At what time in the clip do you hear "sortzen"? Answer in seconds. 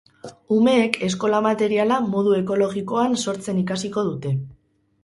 3.27-3.65